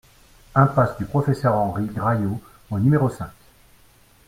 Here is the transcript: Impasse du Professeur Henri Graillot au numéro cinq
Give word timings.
Impasse 0.55 0.97
du 0.97 1.05
Professeur 1.05 1.53
Henri 1.53 1.85
Graillot 1.85 2.41
au 2.71 2.79
numéro 2.79 3.07
cinq 3.07 3.29